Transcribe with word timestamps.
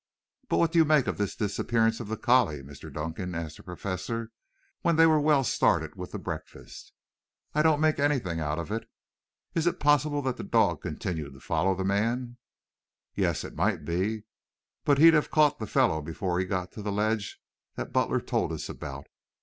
"But 0.49 0.57
what 0.57 0.71
do 0.71 0.79
you 0.79 0.85
make 0.85 1.05
of 1.05 1.19
this 1.19 1.35
disappearance 1.35 1.99
of 1.99 2.07
the 2.07 2.17
collie, 2.17 2.63
Mr. 2.63 2.91
Dunkan?" 2.91 3.35
asked 3.35 3.57
the 3.57 3.61
Professor 3.63 4.31
when 4.81 4.95
they 4.95 5.05
were 5.05 5.19
well 5.21 5.43
started 5.43 5.93
with 5.95 6.11
the 6.11 6.17
breakfast. 6.17 6.91
"I 7.53 7.61
don't 7.61 7.79
make 7.79 7.99
anything 7.99 8.39
out 8.39 8.57
of 8.57 8.71
it." 8.71 8.89
"Is 9.53 9.67
it 9.67 9.79
possible 9.79 10.23
that 10.23 10.37
the 10.37 10.43
dog 10.43 10.81
continued 10.81 11.33
to 11.33 11.39
follow 11.39 11.75
the 11.75 11.83
man?" 11.85 12.37
"Yes, 13.13 13.43
it 13.43 13.53
might 13.55 13.85
be, 13.85 14.23
but 14.85 14.97
he'd 14.97 15.29
caught 15.29 15.59
the 15.59 15.67
fellow 15.67 16.01
before 16.01 16.39
he 16.39 16.45
got 16.45 16.71
to 16.71 16.81
the 16.81 16.91
ledge 16.91 17.39
that 17.75 17.93
Butler 17.93 18.21
told 18.21 18.51
us 18.51 18.69
about. 18.69 19.05